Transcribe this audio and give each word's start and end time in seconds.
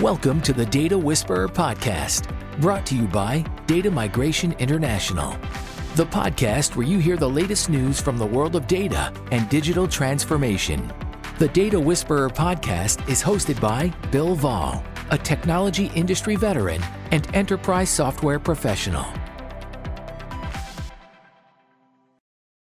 Welcome 0.00 0.40
to 0.40 0.52
the 0.52 0.66
Data 0.66 0.98
Whisperer 0.98 1.46
podcast, 1.46 2.28
brought 2.60 2.84
to 2.86 2.96
you 2.96 3.06
by 3.06 3.44
Data 3.68 3.92
Migration 3.92 4.50
International, 4.58 5.38
the 5.94 6.04
podcast 6.04 6.74
where 6.74 6.84
you 6.84 6.98
hear 6.98 7.16
the 7.16 7.30
latest 7.30 7.70
news 7.70 8.00
from 8.00 8.18
the 8.18 8.26
world 8.26 8.56
of 8.56 8.66
data 8.66 9.12
and 9.30 9.48
digital 9.48 9.86
transformation. 9.86 10.92
The 11.38 11.46
Data 11.46 11.78
Whisperer 11.78 12.28
podcast 12.28 13.08
is 13.08 13.22
hosted 13.22 13.60
by 13.60 13.90
Bill 14.10 14.34
Wohl, 14.34 14.82
a 15.12 15.16
technology 15.16 15.92
industry 15.94 16.34
veteran 16.34 16.82
and 17.12 17.32
enterprise 17.32 17.88
software 17.88 18.40
professional. 18.40 19.06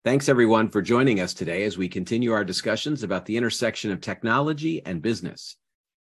Thanks, 0.05 0.29
everyone, 0.29 0.69
for 0.69 0.81
joining 0.81 1.19
us 1.19 1.35
today 1.35 1.65
as 1.65 1.77
we 1.77 1.89
continue 1.89 2.31
our 2.31 2.45
discussions 2.45 3.03
about 3.03 3.27
the 3.27 3.37
intersection 3.37 3.91
of 3.91 4.01
technology 4.01 4.81
and 4.87 5.03
business. 5.03 5.57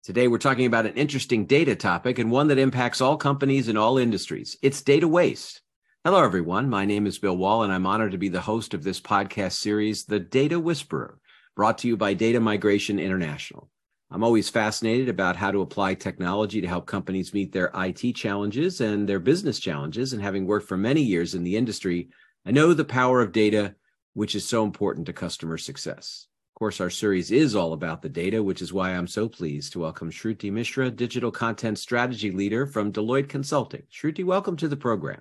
Today, 0.06 0.28
we're 0.28 0.38
talking 0.38 0.66
about 0.66 0.86
an 0.86 0.94
interesting 0.94 1.46
data 1.46 1.74
topic 1.74 2.20
and 2.20 2.30
one 2.30 2.46
that 2.46 2.58
impacts 2.58 3.00
all 3.00 3.16
companies 3.16 3.66
and 3.66 3.76
all 3.76 3.98
industries. 3.98 4.56
It's 4.62 4.80
data 4.80 5.08
waste. 5.08 5.62
Hello, 6.04 6.22
everyone. 6.22 6.70
My 6.70 6.84
name 6.84 7.08
is 7.08 7.18
Bill 7.18 7.36
Wohl, 7.36 7.64
and 7.64 7.72
I'm 7.72 7.88
honored 7.88 8.12
to 8.12 8.16
be 8.16 8.28
the 8.28 8.40
host 8.40 8.72
of 8.72 8.84
this 8.84 9.00
podcast 9.00 9.54
series, 9.54 10.04
The 10.04 10.20
Data 10.20 10.60
Whisperer, 10.60 11.18
brought 11.56 11.78
to 11.78 11.88
you 11.88 11.96
by 11.96 12.14
Data 12.14 12.38
Migration 12.38 13.00
International. 13.00 13.68
I'm 14.08 14.22
always 14.22 14.48
fascinated 14.48 15.08
about 15.08 15.34
how 15.34 15.50
to 15.50 15.62
apply 15.62 15.94
technology 15.94 16.60
to 16.60 16.68
help 16.68 16.86
companies 16.86 17.34
meet 17.34 17.50
their 17.50 17.72
IT 17.74 18.12
challenges 18.12 18.80
and 18.80 19.08
their 19.08 19.18
business 19.18 19.58
challenges. 19.58 20.12
And 20.12 20.22
having 20.22 20.46
worked 20.46 20.68
for 20.68 20.76
many 20.76 21.02
years 21.02 21.34
in 21.34 21.42
the 21.42 21.56
industry, 21.56 22.10
I 22.46 22.52
know 22.52 22.74
the 22.74 22.84
power 22.84 23.22
of 23.22 23.32
data, 23.32 23.74
which 24.14 24.36
is 24.36 24.46
so 24.46 24.62
important 24.62 25.06
to 25.06 25.12
customer 25.12 25.58
success. 25.58 26.28
Of 26.56 26.60
course, 26.60 26.80
our 26.80 26.88
series 26.88 27.32
is 27.32 27.54
all 27.54 27.74
about 27.74 28.00
the 28.00 28.08
data, 28.08 28.42
which 28.42 28.62
is 28.62 28.72
why 28.72 28.92
I'm 28.92 29.06
so 29.06 29.28
pleased 29.28 29.74
to 29.74 29.80
welcome 29.80 30.10
Shruti 30.10 30.50
Mishra, 30.50 30.90
Digital 30.90 31.30
Content 31.30 31.78
Strategy 31.78 32.30
Leader 32.30 32.64
from 32.64 32.94
Deloitte 32.94 33.28
Consulting. 33.28 33.82
Shruti, 33.92 34.24
welcome 34.24 34.56
to 34.56 34.66
the 34.66 34.74
program. 34.74 35.20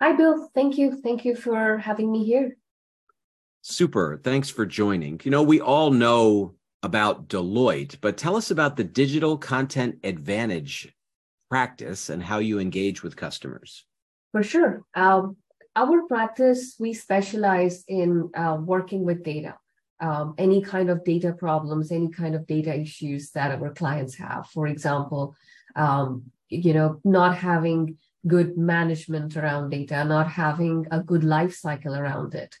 Hi, 0.00 0.12
Bill. 0.12 0.48
Thank 0.54 0.78
you. 0.78 1.00
Thank 1.02 1.24
you 1.24 1.34
for 1.34 1.78
having 1.78 2.12
me 2.12 2.24
here. 2.24 2.56
Super. 3.62 4.20
Thanks 4.22 4.48
for 4.48 4.64
joining. 4.64 5.20
You 5.24 5.32
know, 5.32 5.42
we 5.42 5.60
all 5.60 5.90
know 5.90 6.54
about 6.84 7.26
Deloitte, 7.26 7.96
but 8.00 8.16
tell 8.16 8.36
us 8.36 8.52
about 8.52 8.76
the 8.76 8.84
Digital 8.84 9.36
Content 9.36 9.96
Advantage 10.04 10.94
practice 11.50 12.08
and 12.08 12.22
how 12.22 12.38
you 12.38 12.60
engage 12.60 13.02
with 13.02 13.16
customers. 13.16 13.84
For 14.30 14.44
sure. 14.44 14.84
Um, 14.94 15.38
our 15.74 16.06
practice, 16.06 16.76
we 16.78 16.92
specialize 16.92 17.82
in 17.88 18.30
uh, 18.36 18.58
working 18.60 19.04
with 19.04 19.24
data 19.24 19.56
um, 20.00 20.34
any 20.38 20.62
kind 20.62 20.90
of 20.90 21.04
data 21.04 21.32
problems, 21.32 21.92
any 21.92 22.08
kind 22.08 22.34
of 22.34 22.46
data 22.46 22.74
issues 22.74 23.30
that 23.32 23.50
our 23.50 23.72
clients 23.72 24.16
have. 24.16 24.46
For 24.46 24.66
example, 24.66 25.36
um, 25.76 26.30
you 26.48 26.72
know, 26.72 27.00
not 27.04 27.36
having 27.36 27.98
good 28.26 28.56
management 28.56 29.36
around 29.36 29.70
data, 29.70 30.04
not 30.04 30.28
having 30.28 30.86
a 30.90 31.00
good 31.00 31.24
life 31.24 31.54
cycle 31.54 31.94
around 31.94 32.34
it, 32.34 32.56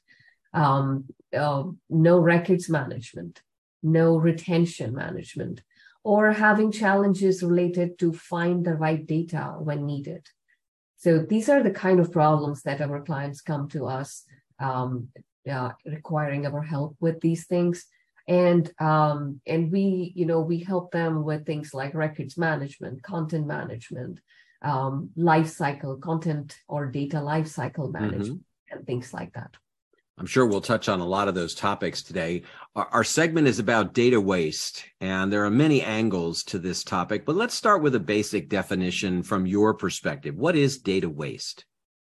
um, 0.52 1.06
uh, 1.36 1.64
no 1.88 2.18
records 2.18 2.68
management, 2.68 3.42
no 3.82 4.16
retention 4.16 4.94
management, 4.94 5.62
or 6.02 6.32
having 6.32 6.72
challenges 6.72 7.42
related 7.42 7.98
to 7.98 8.12
find 8.12 8.64
the 8.64 8.74
right 8.74 9.06
data 9.06 9.56
when 9.58 9.86
needed. 9.86 10.28
So 10.96 11.18
these 11.18 11.48
are 11.48 11.62
the 11.62 11.70
kind 11.70 12.00
of 12.00 12.12
problems 12.12 12.62
that 12.62 12.80
our 12.80 13.02
clients 13.02 13.40
come 13.40 13.68
to 13.70 13.86
us 13.86 14.24
um, 14.58 15.08
uh, 15.50 15.70
requiring 15.84 16.46
our 16.46 16.62
help 16.62 16.96
with 17.00 17.20
these 17.20 17.46
things 17.46 17.86
and 18.30 18.70
um, 18.80 19.40
and 19.46 19.70
we 19.72 20.12
you 20.14 20.24
know 20.24 20.40
we 20.40 20.60
help 20.60 20.92
them 20.92 21.24
with 21.24 21.44
things 21.44 21.74
like 21.74 21.94
records 21.94 22.38
management 22.38 23.02
content 23.02 23.46
management 23.46 24.20
um, 24.62 25.10
life 25.16 25.48
cycle 25.48 25.96
content 25.96 26.56
or 26.68 26.86
data 26.86 27.20
life 27.20 27.48
cycle 27.48 27.88
mm-hmm. 27.88 28.04
management 28.04 28.40
mm-hmm. 28.40 28.78
and 28.78 28.86
things 28.86 29.12
like 29.12 29.32
that 29.32 29.56
i'm 30.18 30.26
sure 30.26 30.46
we'll 30.46 30.60
touch 30.60 30.88
on 30.88 31.00
a 31.00 31.06
lot 31.06 31.28
of 31.28 31.34
those 31.34 31.54
topics 31.54 32.02
today 32.02 32.42
our, 32.76 32.86
our 32.92 33.04
segment 33.04 33.48
is 33.48 33.58
about 33.58 33.94
data 33.94 34.20
waste 34.20 34.84
and 35.00 35.32
there 35.32 35.44
are 35.44 35.50
many 35.50 35.82
angles 35.82 36.44
to 36.44 36.58
this 36.58 36.84
topic 36.84 37.24
but 37.24 37.36
let's 37.36 37.54
start 37.54 37.82
with 37.82 37.96
a 37.96 38.00
basic 38.00 38.48
definition 38.48 39.22
from 39.22 39.44
your 39.44 39.74
perspective 39.74 40.36
what 40.36 40.54
is 40.54 40.78
data 40.78 41.08
waste 41.08 41.64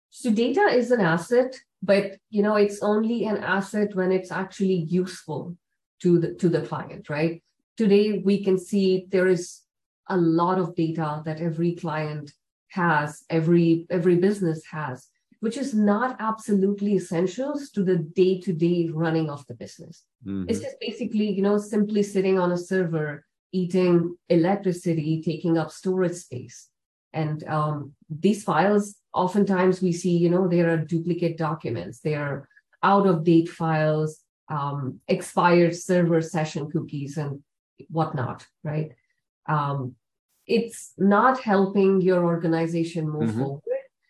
so 0.09 0.31
data 0.31 0.61
is 0.61 0.91
an 0.91 1.01
asset 1.01 1.59
but 1.83 2.17
you 2.29 2.41
know 2.41 2.55
it's 2.55 2.81
only 2.81 3.25
an 3.25 3.37
asset 3.37 3.93
when 3.93 4.11
it's 4.11 4.31
actually 4.31 4.87
useful 5.01 5.55
to 6.01 6.17
the 6.17 6.33
to 6.35 6.49
the 6.49 6.61
client 6.61 7.09
right? 7.09 7.43
Today 7.77 8.21
we 8.23 8.43
can 8.43 8.57
see 8.57 9.05
there 9.09 9.27
is 9.27 9.61
a 10.07 10.17
lot 10.17 10.59
of 10.59 10.75
data 10.75 11.21
that 11.25 11.41
every 11.41 11.73
client 11.75 12.31
has 12.69 13.23
every 13.29 13.85
every 13.89 14.15
business 14.15 14.63
has 14.71 15.07
which 15.39 15.57
is 15.57 15.73
not 15.73 16.15
absolutely 16.19 16.95
essentials 16.95 17.69
to 17.69 17.83
the 17.83 17.97
day-to-day 17.97 18.89
running 18.93 19.29
of 19.29 19.45
the 19.47 19.53
business. 19.53 20.05
Mm-hmm. 20.25 20.45
it's 20.49 20.61
just 20.61 20.79
basically 20.79 21.29
you 21.31 21.41
know 21.41 21.57
simply 21.57 22.01
sitting 22.01 22.39
on 22.39 22.53
a 22.53 22.57
server 22.57 23.25
eating 23.51 24.15
electricity 24.29 25.21
taking 25.21 25.57
up 25.57 25.69
storage 25.69 26.15
space 26.15 26.69
and 27.13 27.43
um, 27.47 27.93
these 28.09 28.43
files 28.43 28.95
oftentimes 29.13 29.81
we 29.81 29.91
see 29.91 30.17
you 30.17 30.29
know 30.29 30.47
there 30.47 30.69
are 30.71 30.77
duplicate 30.77 31.37
documents. 31.37 31.99
They 31.99 32.15
are 32.15 32.47
out 32.81 33.07
of 33.07 33.23
date 33.23 33.49
files 33.49 34.19
um, 34.49 34.99
expired 35.07 35.75
server 35.75 36.21
session 36.21 36.69
cookies 36.69 37.17
and 37.17 37.41
whatnot 37.89 38.45
right? 38.63 38.91
Um, 39.47 39.95
it's 40.45 40.93
not 40.97 41.39
helping 41.39 42.01
your 42.01 42.25
organization 42.25 43.09
move 43.09 43.29
mm-hmm. 43.29 43.39
forward. 43.39 43.61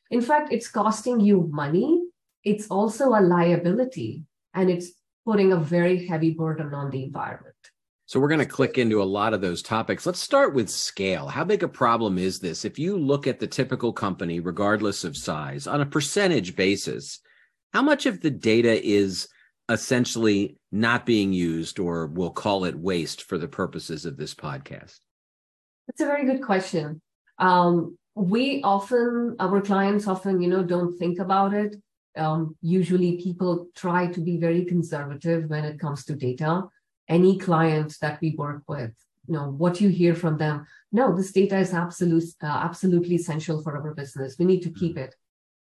In 0.09 0.21
fact 0.21 0.51
it's 0.51 0.67
costing 0.67 1.19
you 1.19 1.49
money. 1.51 2.01
It's 2.43 2.67
also 2.67 3.09
a 3.09 3.21
liability 3.21 4.23
and 4.53 4.69
it's 4.69 4.91
putting 5.25 5.53
a 5.53 5.57
very 5.57 6.05
heavy 6.07 6.31
burden 6.31 6.73
on 6.73 6.89
the 6.89 7.03
environment 7.03 7.52
so 8.05 8.19
we're 8.19 8.27
going 8.27 8.39
to 8.39 8.45
click 8.45 8.77
into 8.77 9.01
a 9.01 9.05
lot 9.05 9.33
of 9.33 9.41
those 9.41 9.61
topics. 9.61 10.05
Let's 10.05 10.19
start 10.19 10.53
with 10.53 10.69
scale. 10.69 11.27
How 11.27 11.43
big 11.43 11.63
a 11.63 11.67
problem 11.67 12.17
is 12.17 12.39
this? 12.39 12.65
If 12.65 12.77
you 12.77 12.97
look 12.97 13.27
at 13.27 13.39
the 13.39 13.47
typical 13.47 13.93
company, 13.93 14.39
regardless 14.39 15.03
of 15.03 15.15
size, 15.15 15.67
on 15.67 15.81
a 15.81 15.85
percentage 15.85 16.55
basis, 16.55 17.21
how 17.71 17.81
much 17.81 18.05
of 18.05 18.19
the 18.19 18.29
data 18.29 18.85
is 18.85 19.29
essentially 19.69 20.57
not 20.71 21.05
being 21.05 21.31
used, 21.31 21.79
or 21.79 22.07
we'll 22.07 22.29
call 22.29 22.65
it 22.65 22.77
waste 22.77 23.23
for 23.23 23.37
the 23.37 23.47
purposes 23.47 24.05
of 24.05 24.17
this 24.17 24.35
podcast? 24.35 24.99
That's 25.87 26.01
a 26.01 26.05
very 26.05 26.25
good 26.25 26.41
question. 26.41 27.01
Um, 27.39 27.97
we 28.15 28.61
often, 28.63 29.37
our 29.39 29.61
clients 29.61 30.07
often, 30.07 30.41
you 30.41 30.49
know, 30.49 30.63
don't 30.63 30.97
think 30.97 31.19
about 31.19 31.53
it. 31.53 31.75
Um, 32.15 32.55
usually 32.61 33.17
people 33.17 33.69
try 33.75 34.07
to 34.07 34.19
be 34.19 34.37
very 34.37 34.65
conservative 34.65 35.49
when 35.49 35.63
it 35.63 35.79
comes 35.79 36.03
to 36.05 36.15
data 36.15 36.65
any 37.09 37.37
clients 37.37 37.97
that 37.99 38.19
we 38.21 38.35
work 38.37 38.63
with 38.67 38.91
you 39.27 39.35
know 39.35 39.49
what 39.49 39.79
you 39.79 39.89
hear 39.89 40.15
from 40.15 40.37
them. 40.37 40.65
No 40.91 41.15
this 41.15 41.31
data 41.31 41.57
is 41.57 41.73
absolute, 41.73 42.25
uh, 42.41 42.47
absolutely 42.47 43.15
essential 43.15 43.61
for 43.61 43.77
our 43.77 43.93
business. 43.93 44.35
We 44.37 44.45
need 44.45 44.63
to 44.63 44.69
keep 44.69 44.97
it. 44.97 45.15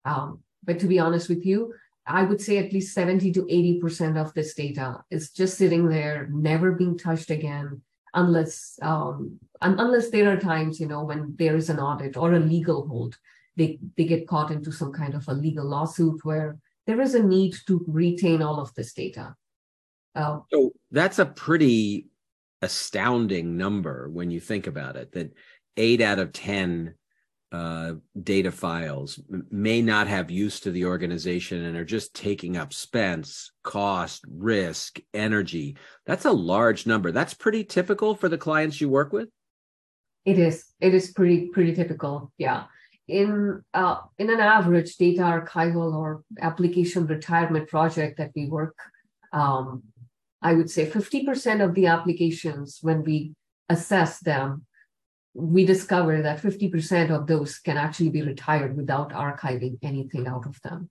Um, 0.04 0.40
but 0.64 0.78
to 0.78 0.86
be 0.86 0.98
honest 0.98 1.28
with 1.28 1.44
you 1.44 1.72
i 2.06 2.22
would 2.22 2.40
say 2.40 2.56
at 2.56 2.72
least 2.72 2.94
70 2.94 3.32
to 3.32 3.46
80 3.48 3.80
percent 3.80 4.16
of 4.16 4.32
this 4.32 4.54
data 4.54 5.02
is 5.10 5.30
just 5.30 5.58
sitting 5.58 5.88
there 5.88 6.28
never 6.32 6.72
being 6.72 6.96
touched 6.96 7.30
again 7.30 7.82
unless 8.14 8.78
um, 8.82 9.38
unless 9.60 10.10
there 10.10 10.32
are 10.32 10.38
times 10.38 10.80
you 10.80 10.86
know 10.86 11.04
when 11.04 11.34
there 11.38 11.56
is 11.56 11.70
an 11.70 11.78
audit 11.78 12.16
or 12.16 12.32
a 12.32 12.40
legal 12.40 12.86
hold. 12.86 13.16
They 13.56 13.78
they 13.96 14.04
get 14.04 14.28
caught 14.28 14.50
into 14.50 14.72
some 14.72 14.92
kind 14.92 15.14
of 15.14 15.26
a 15.28 15.34
legal 15.34 15.66
lawsuit 15.66 16.24
where 16.24 16.58
there 16.86 17.00
is 17.00 17.14
a 17.14 17.22
need 17.22 17.54
to 17.66 17.84
retain 17.86 18.42
all 18.42 18.60
of 18.60 18.74
this 18.74 18.92
data 18.92 19.34
Oh. 20.14 20.44
So 20.52 20.72
that's 20.90 21.18
a 21.18 21.26
pretty 21.26 22.06
astounding 22.62 23.56
number 23.56 24.08
when 24.10 24.30
you 24.30 24.40
think 24.40 24.66
about 24.66 24.96
it 24.96 25.12
that 25.12 25.32
eight 25.76 26.00
out 26.00 26.18
of 26.18 26.32
10 26.32 26.94
uh, 27.52 27.94
data 28.22 28.52
files 28.52 29.20
may 29.50 29.82
not 29.82 30.06
have 30.06 30.30
use 30.30 30.60
to 30.60 30.70
the 30.70 30.84
organization 30.84 31.64
and 31.64 31.76
are 31.76 31.84
just 31.84 32.14
taking 32.14 32.56
up 32.56 32.68
expense, 32.68 33.50
cost, 33.64 34.24
risk, 34.30 35.00
energy. 35.12 35.76
That's 36.06 36.26
a 36.26 36.32
large 36.32 36.86
number. 36.86 37.10
That's 37.10 37.34
pretty 37.34 37.64
typical 37.64 38.14
for 38.14 38.28
the 38.28 38.38
clients 38.38 38.80
you 38.80 38.88
work 38.88 39.12
with. 39.12 39.28
It 40.24 40.38
is. 40.38 40.66
It 40.80 40.94
is 40.94 41.10
pretty 41.10 41.48
pretty 41.48 41.74
typical. 41.74 42.30
Yeah. 42.38 42.64
In 43.08 43.62
uh, 43.74 43.96
in 44.18 44.30
an 44.30 44.38
average 44.38 44.96
data 44.96 45.22
archival 45.22 45.92
or 45.94 46.22
application 46.40 47.06
retirement 47.06 47.68
project 47.68 48.18
that 48.18 48.30
we 48.36 48.46
work 48.46 48.76
um, 49.32 49.82
I 50.42 50.54
would 50.54 50.70
say 50.70 50.88
50% 50.88 51.62
of 51.62 51.74
the 51.74 51.86
applications, 51.86 52.78
when 52.82 53.04
we 53.04 53.34
assess 53.68 54.20
them, 54.20 54.64
we 55.34 55.64
discover 55.64 56.22
that 56.22 56.42
50% 56.42 57.10
of 57.10 57.26
those 57.26 57.58
can 57.58 57.76
actually 57.76 58.10
be 58.10 58.22
retired 58.22 58.76
without 58.76 59.12
archiving 59.12 59.78
anything 59.82 60.26
out 60.26 60.46
of 60.46 60.60
them. 60.62 60.90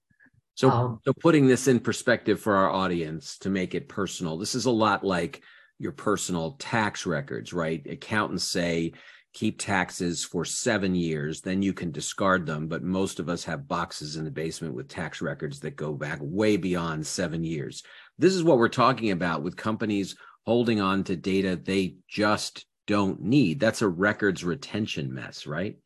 So, 0.55 0.69
um, 0.69 0.99
so 1.05 1.13
putting 1.13 1.47
this 1.47 1.67
in 1.67 1.79
perspective 1.79 2.39
for 2.39 2.55
our 2.55 2.69
audience 2.69 3.37
to 3.39 3.49
make 3.49 3.75
it 3.75 3.89
personal, 3.89 4.37
this 4.37 4.55
is 4.55 4.65
a 4.65 4.71
lot 4.71 5.03
like 5.03 5.41
your 5.77 5.93
personal 5.93 6.51
tax 6.59 7.05
records, 7.05 7.53
right? 7.53 7.85
Accountants 7.87 8.43
say 8.43 8.93
keep 9.33 9.59
taxes 9.59 10.23
for 10.23 10.43
seven 10.43 10.95
years, 10.95 11.41
then 11.41 11.61
you 11.61 11.73
can 11.73 11.91
discard 11.91 12.45
them. 12.45 12.67
But 12.67 12.83
most 12.83 13.19
of 13.19 13.29
us 13.29 13.43
have 13.43 13.67
boxes 13.67 14.15
in 14.15 14.25
the 14.25 14.31
basement 14.31 14.73
with 14.73 14.87
tax 14.87 15.21
records 15.21 15.59
that 15.59 15.75
go 15.75 15.93
back 15.93 16.19
way 16.21 16.57
beyond 16.57 17.05
seven 17.05 17.43
years. 17.43 17.83
This 18.17 18.33
is 18.33 18.43
what 18.43 18.57
we're 18.57 18.69
talking 18.69 19.11
about 19.11 19.43
with 19.43 19.55
companies 19.55 20.15
holding 20.45 20.81
on 20.81 21.03
to 21.03 21.15
data 21.15 21.55
they 21.55 21.95
just 22.07 22.65
don't 22.87 23.21
need. 23.21 23.59
That's 23.59 23.83
a 23.83 23.87
records 23.87 24.43
retention 24.43 25.13
mess, 25.13 25.45
right? 25.45 25.77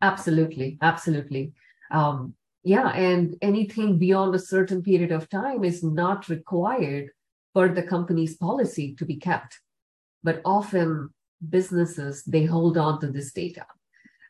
Absolutely. 0.00 0.78
Absolutely. 0.80 1.52
Um, 1.90 2.34
yeah. 2.62 2.88
And 2.90 3.36
anything 3.42 3.98
beyond 3.98 4.34
a 4.34 4.38
certain 4.38 4.82
period 4.82 5.10
of 5.10 5.28
time 5.28 5.64
is 5.64 5.82
not 5.82 6.28
required 6.28 7.10
for 7.54 7.68
the 7.68 7.82
company's 7.82 8.36
policy 8.36 8.94
to 8.98 9.04
be 9.04 9.16
kept. 9.16 9.58
But 10.22 10.42
often 10.44 11.10
businesses, 11.46 12.24
they 12.24 12.44
hold 12.44 12.76
on 12.78 13.00
to 13.00 13.08
this 13.08 13.32
data. 13.32 13.66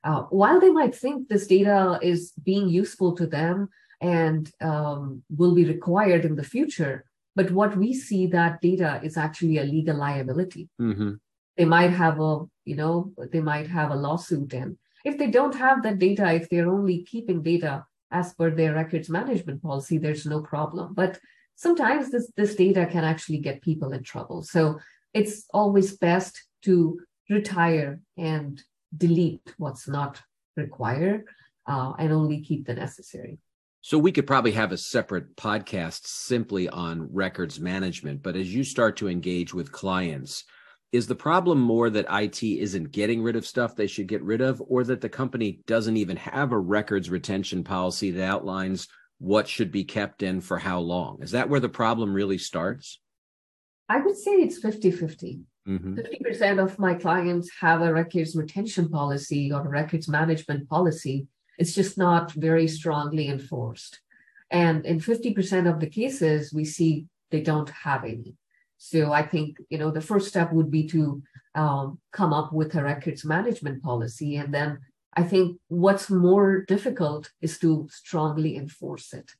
Uh, 0.04 0.22
while 0.30 0.60
they 0.60 0.70
might 0.70 0.94
think 0.94 1.28
this 1.28 1.46
data 1.46 1.98
is 2.02 2.32
being 2.42 2.68
useful 2.68 3.14
to 3.14 3.26
them 3.26 3.68
and 4.00 4.50
um, 4.60 5.22
will 5.36 5.54
be 5.54 5.64
required 5.64 6.24
in 6.24 6.36
the 6.36 6.44
future, 6.44 7.04
but 7.34 7.50
what 7.50 7.76
we 7.76 7.92
see 7.92 8.26
that 8.26 8.60
data 8.60 9.00
is 9.02 9.16
actually 9.16 9.58
a 9.58 9.64
legal 9.64 9.96
liability. 9.96 10.68
Mm-hmm. 10.80 11.14
They 11.56 11.64
might 11.64 11.90
have 11.90 12.20
a, 12.20 12.44
you 12.64 12.76
know, 12.76 13.12
they 13.32 13.40
might 13.40 13.66
have 13.66 13.90
a 13.90 13.96
lawsuit, 13.96 14.54
and 14.54 14.78
if 15.04 15.18
they 15.18 15.28
don't 15.28 15.54
have 15.54 15.82
that 15.82 15.98
data, 15.98 16.32
if 16.32 16.48
they're 16.48 16.70
only 16.70 17.02
keeping 17.02 17.42
data 17.42 17.84
as 18.10 18.32
per 18.34 18.50
their 18.50 18.74
records 18.74 19.10
management 19.10 19.62
policy, 19.62 19.98
there's 19.98 20.26
no 20.26 20.40
problem. 20.40 20.94
But 20.94 21.18
sometimes 21.56 22.10
this 22.10 22.30
this 22.36 22.54
data 22.54 22.86
can 22.86 23.04
actually 23.04 23.38
get 23.38 23.62
people 23.62 23.92
in 23.92 24.02
trouble. 24.02 24.42
So 24.42 24.78
it's 25.12 25.46
always 25.52 25.96
best 25.96 26.42
to 26.64 27.00
retire 27.30 28.00
and 28.16 28.62
delete 28.96 29.54
what's 29.58 29.88
not 29.88 30.20
required 30.56 31.24
uh, 31.66 31.92
and 31.98 32.12
only 32.12 32.40
keep 32.40 32.66
the 32.66 32.74
necessary. 32.74 33.38
So 33.80 33.98
we 33.98 34.12
could 34.12 34.26
probably 34.26 34.52
have 34.52 34.72
a 34.72 34.76
separate 34.76 35.36
podcast 35.36 36.06
simply 36.06 36.68
on 36.68 37.12
records 37.12 37.60
management. 37.60 38.22
But 38.22 38.36
as 38.36 38.52
you 38.52 38.64
start 38.64 38.96
to 38.96 39.08
engage 39.08 39.54
with 39.54 39.72
clients, 39.72 40.44
is 40.90 41.06
the 41.06 41.14
problem 41.14 41.60
more 41.60 41.90
that 41.90 42.06
IT 42.10 42.42
isn't 42.42 42.92
getting 42.92 43.22
rid 43.22 43.36
of 43.36 43.46
stuff 43.46 43.76
they 43.76 43.86
should 43.86 44.06
get 44.06 44.22
rid 44.22 44.40
of, 44.40 44.62
or 44.66 44.84
that 44.84 45.00
the 45.00 45.08
company 45.08 45.60
doesn't 45.66 45.96
even 45.96 46.16
have 46.16 46.52
a 46.52 46.58
records 46.58 47.10
retention 47.10 47.62
policy 47.62 48.10
that 48.10 48.24
outlines 48.24 48.88
what 49.18 49.46
should 49.48 49.70
be 49.70 49.84
kept 49.84 50.22
in 50.22 50.40
for 50.40 50.58
how 50.58 50.80
long? 50.80 51.18
Is 51.22 51.32
that 51.32 51.48
where 51.48 51.60
the 51.60 51.68
problem 51.68 52.14
really 52.14 52.38
starts? 52.38 53.00
I 53.88 54.00
would 54.00 54.16
say 54.16 54.32
it's 54.32 54.58
50 54.58 54.90
50. 54.90 55.40
Mm-hmm. 55.68 55.94
50% 55.94 56.62
of 56.62 56.78
my 56.78 56.94
clients 56.94 57.50
have 57.60 57.82
a 57.82 57.92
records 57.92 58.34
retention 58.34 58.88
policy 58.88 59.52
or 59.52 59.60
a 59.60 59.68
records 59.68 60.08
management 60.08 60.68
policy. 60.68 61.26
It's 61.58 61.74
just 61.74 61.98
not 61.98 62.32
very 62.32 62.66
strongly 62.66 63.28
enforced. 63.28 64.00
And 64.50 64.86
in 64.86 64.98
50% 64.98 65.70
of 65.70 65.80
the 65.80 65.88
cases, 65.88 66.52
we 66.54 66.64
see 66.64 67.06
they 67.30 67.42
don't 67.42 67.68
have 67.68 68.04
any. 68.04 68.34
So 68.78 69.12
I 69.12 69.26
think, 69.26 69.58
you 69.68 69.76
know, 69.76 69.90
the 69.90 70.00
first 70.00 70.28
step 70.28 70.52
would 70.52 70.70
be 70.70 70.86
to 70.88 71.22
um, 71.54 71.98
come 72.12 72.32
up 72.32 72.52
with 72.52 72.74
a 72.74 72.82
records 72.82 73.24
management 73.24 73.82
policy. 73.82 74.36
And 74.36 74.54
then 74.54 74.78
I 75.14 75.24
think 75.24 75.58
what's 75.66 76.08
more 76.08 76.64
difficult 76.66 77.30
is 77.42 77.58
to 77.58 77.88
strongly 77.90 78.56
enforce 78.56 79.12
it. 79.12 79.32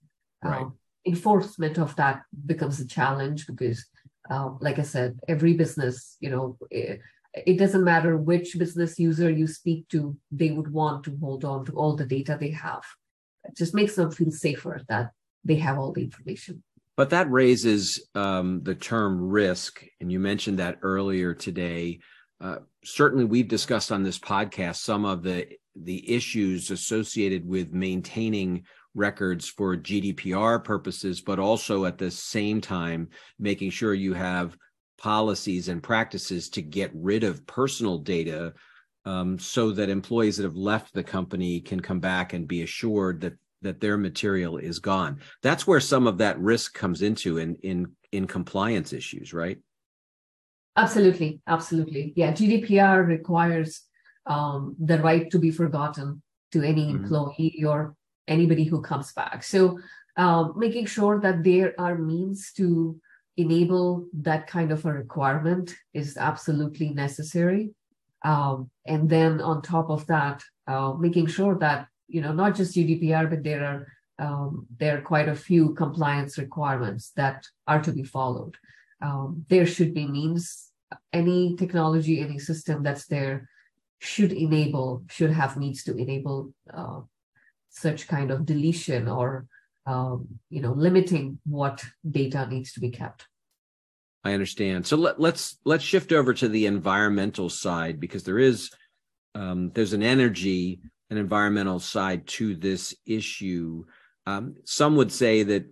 Right. 0.45 0.61
Um, 0.61 0.75
enforcement 1.07 1.79
of 1.79 1.97
that 1.97 2.23
becomes 2.45 2.81
a 2.81 2.87
challenge 2.87 3.47
because 3.47 3.87
uh, 4.31 4.51
like 4.61 4.79
I 4.79 4.83
said, 4.83 5.19
every 5.29 5.55
business, 5.55 6.17
you 6.21 6.31
know, 6.31 6.59
it, 6.71 7.01
it, 7.35 7.59
doesn't 7.59 7.85
matter 7.85 8.17
which 8.17 8.59
business 8.59 8.99
user 8.99 9.31
you 9.31 9.47
speak 9.47 9.89
to, 9.89 10.17
they 10.31 10.51
would 10.51 10.73
want 10.73 11.05
to 11.05 11.17
hold 11.21 11.45
on 11.45 11.65
to 11.67 11.73
all 11.73 11.97
the 11.97 12.07
data 12.07 12.37
they 12.39 12.51
have. 12.51 12.83
It 13.45 13.57
just 13.57 13.75
makes 13.75 13.95
them 13.95 14.11
feel 14.11 14.31
safer 14.31 14.83
that 14.89 15.13
they 15.45 15.57
have 15.57 15.79
all 15.79 15.93
the 15.93 16.03
information. 16.03 16.63
But 16.97 17.11
that 17.11 17.31
raises 17.31 18.09
um, 18.15 18.63
the 18.65 18.75
term 18.75 19.29
risk, 19.29 19.85
and 20.01 20.11
you 20.11 20.19
mentioned 20.19 20.59
that 20.59 20.79
earlier 20.83 21.33
today. 21.33 22.01
Uh, 22.41 22.59
certainly, 22.85 23.25
we've 23.25 23.49
discussed 23.49 23.93
on 23.93 24.03
this 24.03 24.19
podcast 24.19 24.77
some 24.77 25.05
of 25.05 25.23
the 25.23 25.47
the 25.81 26.13
issues 26.13 26.73
associated 26.73 27.47
with 27.47 27.73
maintaining 27.73 28.65
records 28.99 29.49
for 29.49 29.77
GDPR 29.77 30.63
purposes, 30.63 31.21
but 31.21 31.39
also 31.39 31.87
at 31.87 31.97
the 31.97 32.11
same 32.11 32.61
time 32.61 33.09
making 33.39 33.71
sure 33.71 33.95
you 33.95 34.13
have 34.13 34.57
policies 34.99 35.69
and 35.69 35.83
practices 35.83 36.51
to 36.51 36.61
get 36.61 36.91
rid 36.93 37.25
of 37.25 37.47
personal 37.47 37.99
data 37.99 38.53
um, 39.05 39.39
so 39.39 39.71
that 39.71 39.89
employees 39.89 40.37
that 40.37 40.43
have 40.43 40.57
left 40.57 40.93
the 40.93 41.05
company 41.05 41.61
can 41.61 41.81
come 41.81 42.01
back 42.01 42.33
and 42.35 42.47
be 42.47 42.63
assured 42.63 43.21
that 43.23 43.35
that 43.63 43.81
their 43.81 43.97
material 43.97 44.57
is 44.57 44.79
gone. 44.79 45.21
That's 45.43 45.67
where 45.67 45.81
some 45.81 46.07
of 46.07 46.19
that 46.19 46.39
risk 46.39 46.75
comes 46.75 47.03
into 47.03 47.39
in 47.39 47.57
in 47.57 47.93
in 48.13 48.27
compliance 48.27 48.93
issues, 48.93 49.33
right? 49.33 49.59
Absolutely, 50.77 51.41
absolutely. 51.47 52.13
Yeah, 52.15 52.33
GDPR 52.33 53.07
requires 53.07 53.83
um, 54.27 54.77
the 54.79 54.99
right 55.01 55.31
to 55.31 55.39
be 55.39 55.51
forgotten 55.51 56.23
to 56.53 56.63
any 56.63 56.87
mm-hmm. 56.87 57.05
employee 57.05 57.65
or 57.67 57.95
anybody 58.29 58.65
who 58.65 58.81
comes 58.81 59.13
back. 59.13 59.43
So 59.43 59.79
um, 60.17 60.55
making 60.57 60.87
sure 60.87 61.21
that 61.21 61.45
there 61.45 61.75
are 61.79 61.97
means 61.97 62.53
to 62.55 63.01
enable 63.37 64.07
that 64.13 64.47
kind 64.47 64.73
of 64.73 64.85
a 64.85 64.93
requirement 64.93 65.75
is 65.95 66.17
absolutely 66.17 66.91
necessary. 66.91 67.71
Um, 68.25 68.69
and 68.85 69.09
then 69.09 69.41
on 69.41 69.63
top 69.63 69.91
of 69.91 70.07
that, 70.09 70.43
uh, 70.67 70.93
making 70.95 71.29
sure 71.29 71.57
that 71.59 71.87
you 72.09 72.21
know 72.21 72.33
not 72.33 72.57
just 72.57 72.75
GDPR, 72.75 73.31
but 73.31 73.45
there 73.45 73.65
are 73.65 73.87
um, 74.19 74.67
there 74.79 74.99
are 74.99 75.03
quite 75.03 75.29
a 75.29 75.37
few 75.37 75.75
compliance 75.75 76.37
requirements 76.37 77.13
that 77.15 77.47
are 77.69 77.81
to 77.81 77.93
be 77.93 78.03
followed. 78.03 78.57
Um, 79.01 79.47
there 79.49 79.67
should 79.67 79.95
be 79.95 80.07
means. 80.07 80.65
Any 81.13 81.55
technology, 81.55 82.21
any 82.21 82.39
system 82.39 82.83
that's 82.83 83.07
there 83.07 83.49
should 84.01 84.33
enable, 84.33 85.05
should 85.09 85.31
have 85.31 85.57
means 85.57 85.85
to 85.85 85.95
enable 85.97 86.53
uh, 86.73 87.01
such 87.71 88.09
kind 88.09 88.31
of 88.31 88.47
deletion 88.47 89.09
or 89.09 89.47
um, 89.87 90.27
you 90.51 90.61
know 90.61 90.73
limiting 90.73 91.39
what 91.45 91.85
data 92.09 92.47
needs 92.47 92.73
to 92.73 92.81
be 92.81 92.91
kept. 92.91 93.27
I 94.25 94.33
understand. 94.33 94.87
So 94.87 94.97
let, 94.97 95.15
us 95.15 95.21
let's, 95.21 95.59
let's 95.65 95.85
shift 95.85 96.13
over 96.13 96.35
to 96.35 96.49
the 96.49 96.67
environmental 96.67 97.49
side 97.49 98.01
because 98.01 98.25
there 98.25 98.39
is 98.39 98.71
um, 99.35 99.71
there's 99.75 99.93
an 99.93 100.03
energy 100.03 100.81
an 101.11 101.17
environmental 101.17 101.81
side 101.81 102.27
to 102.27 102.55
this 102.55 102.95
issue. 103.07 103.85
Um, 104.27 104.57
some 104.65 104.97
would 104.97 105.11
say 105.11 105.43
that 105.45 105.65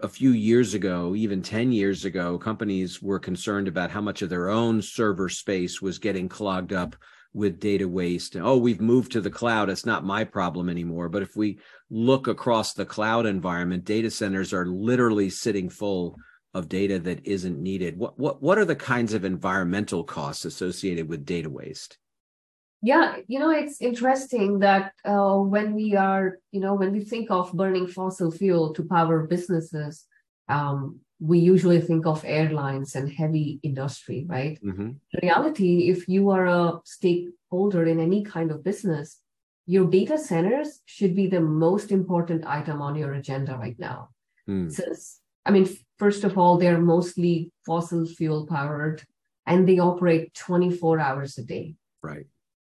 a 0.00 0.08
few 0.08 0.30
years 0.30 0.74
ago, 0.74 1.14
even 1.14 1.40
10 1.40 1.72
years 1.72 2.04
ago, 2.04 2.38
companies 2.38 3.00
were 3.00 3.18
concerned 3.18 3.68
about 3.68 3.90
how 3.90 4.00
much 4.00 4.22
of 4.22 4.28
their 4.28 4.48
own 4.50 4.82
server 4.82 5.28
space 5.28 5.80
was 5.80 5.98
getting 5.98 6.28
clogged 6.28 6.72
up 6.72 6.96
with 7.36 7.60
data 7.60 7.86
waste. 7.86 8.34
Oh, 8.34 8.56
we've 8.56 8.80
moved 8.80 9.12
to 9.12 9.20
the 9.20 9.30
cloud. 9.30 9.68
It's 9.68 9.84
not 9.84 10.06
my 10.06 10.24
problem 10.24 10.70
anymore. 10.70 11.10
But 11.10 11.22
if 11.22 11.36
we 11.36 11.58
look 11.90 12.28
across 12.28 12.72
the 12.72 12.86
cloud 12.86 13.26
environment, 13.26 13.84
data 13.84 14.10
centers 14.10 14.54
are 14.54 14.64
literally 14.64 15.28
sitting 15.28 15.68
full 15.68 16.16
of 16.54 16.70
data 16.70 16.98
that 17.00 17.26
isn't 17.26 17.60
needed. 17.60 17.98
What 17.98 18.18
what 18.18 18.42
what 18.42 18.56
are 18.56 18.64
the 18.64 18.74
kinds 18.74 19.12
of 19.12 19.26
environmental 19.26 20.02
costs 20.02 20.46
associated 20.46 21.10
with 21.10 21.26
data 21.26 21.50
waste? 21.50 21.98
Yeah, 22.80 23.16
you 23.26 23.38
know, 23.38 23.50
it's 23.50 23.82
interesting 23.82 24.60
that 24.60 24.92
uh, 25.04 25.36
when 25.36 25.74
we 25.74 25.94
are, 25.94 26.38
you 26.52 26.60
know, 26.60 26.74
when 26.74 26.92
we 26.92 27.04
think 27.04 27.30
of 27.30 27.52
burning 27.52 27.86
fossil 27.86 28.30
fuel 28.30 28.72
to 28.74 28.82
power 28.84 29.26
businesses, 29.26 30.06
um, 30.48 31.00
we 31.18 31.38
usually 31.38 31.80
think 31.80 32.06
of 32.06 32.24
airlines 32.24 32.94
and 32.94 33.10
heavy 33.10 33.58
industry, 33.62 34.26
right? 34.28 34.58
Mm-hmm. 34.62 34.88
In 35.12 35.20
reality, 35.22 35.88
if 35.88 36.08
you 36.08 36.30
are 36.30 36.46
a 36.46 36.80
stakeholder 36.84 37.84
in 37.86 38.00
any 38.00 38.22
kind 38.22 38.50
of 38.50 38.62
business, 38.62 39.20
your 39.66 39.86
data 39.86 40.18
centers 40.18 40.80
should 40.84 41.16
be 41.16 41.26
the 41.26 41.40
most 41.40 41.90
important 41.90 42.46
item 42.46 42.82
on 42.82 42.94
your 42.94 43.14
agenda 43.14 43.56
right 43.56 43.78
now. 43.78 44.10
Mm. 44.48 44.70
Since, 44.70 45.20
I 45.44 45.50
mean, 45.50 45.68
first 45.98 46.22
of 46.22 46.38
all, 46.38 46.58
they're 46.58 46.80
mostly 46.80 47.50
fossil 47.64 48.06
fuel 48.06 48.46
powered 48.46 49.02
and 49.46 49.66
they 49.66 49.78
operate 49.78 50.34
24 50.34 51.00
hours 51.00 51.38
a 51.38 51.44
day. 51.44 51.74
Right. 52.02 52.26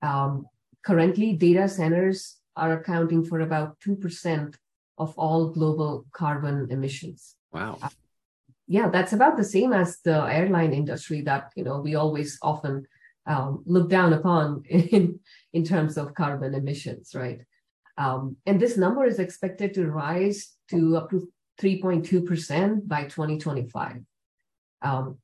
Um, 0.01 0.45
currently, 0.85 1.33
data 1.33 1.67
centers 1.67 2.37
are 2.55 2.73
accounting 2.73 3.25
for 3.25 3.41
about 3.41 3.79
2% 3.79 4.55
of 4.97 5.17
all 5.17 5.49
global 5.49 6.05
carbon 6.11 6.67
emissions. 6.69 7.35
Wow. 7.51 7.79
Yeah, 8.67 8.89
that's 8.89 9.13
about 9.13 9.37
the 9.37 9.43
same 9.43 9.71
as 9.73 9.99
the 10.03 10.23
airline 10.25 10.73
industry 10.73 11.21
that 11.21 11.51
you 11.55 11.63
know 11.63 11.79
we 11.79 11.95
always 11.95 12.37
often 12.41 12.85
um, 13.25 13.63
look 13.65 13.89
down 13.89 14.13
upon 14.13 14.63
in 14.69 15.19
in 15.53 15.63
terms 15.63 15.97
of 15.97 16.13
carbon 16.13 16.53
emissions, 16.53 17.15
right? 17.15 17.41
Um, 17.97 18.37
and 18.45 18.59
this 18.59 18.77
number 18.77 19.05
is 19.05 19.19
expected 19.19 19.73
to 19.73 19.89
rise 19.89 20.53
to 20.69 20.97
up 20.97 21.09
to 21.11 21.29
3.2 21.61 22.25
percent 22.25 22.87
by 22.87 23.03
2025. 23.03 24.01
Um, 24.81 25.17